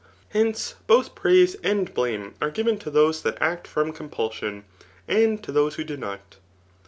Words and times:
Hence, 0.29 0.73
both 0.87 1.13
praise 1.13 1.53
and 1.63 1.93
blame 1.93 2.33
are 2.41 2.49
given 2.49 2.79
to 2.79 2.89
those 2.89 3.21
that 3.21 3.39
act 3.39 3.67
from 3.67 3.93
compulsion, 3.93 4.63
and 5.07 5.43
to 5.43 5.51
those 5.51 5.75
who 5.75 5.83
do 5.83 5.95
not. 5.95 6.37